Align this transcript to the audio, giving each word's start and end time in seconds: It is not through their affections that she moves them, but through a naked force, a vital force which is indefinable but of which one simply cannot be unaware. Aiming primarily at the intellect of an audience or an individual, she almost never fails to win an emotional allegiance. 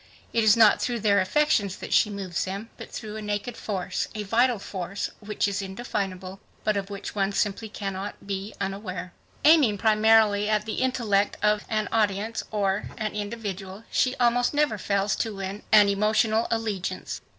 It 0.33 0.43
is 0.43 0.57
not 0.57 0.81
through 0.81 1.01
their 1.01 1.21
affections 1.21 1.75
that 1.75 1.93
she 1.93 2.09
moves 2.09 2.43
them, 2.45 2.71
but 2.75 2.89
through 2.91 3.17
a 3.17 3.21
naked 3.21 3.55
force, 3.55 4.07
a 4.15 4.23
vital 4.23 4.57
force 4.57 5.11
which 5.19 5.47
is 5.47 5.61
indefinable 5.61 6.39
but 6.63 6.75
of 6.75 6.89
which 6.89 7.13
one 7.13 7.31
simply 7.33 7.69
cannot 7.69 8.25
be 8.25 8.55
unaware. 8.59 9.13
Aiming 9.45 9.77
primarily 9.77 10.49
at 10.49 10.65
the 10.65 10.81
intellect 10.81 11.37
of 11.43 11.65
an 11.69 11.87
audience 11.91 12.43
or 12.49 12.85
an 12.97 13.13
individual, 13.13 13.83
she 13.91 14.15
almost 14.15 14.55
never 14.55 14.79
fails 14.79 15.15
to 15.17 15.35
win 15.35 15.61
an 15.71 15.87
emotional 15.87 16.47
allegiance. 16.49 17.21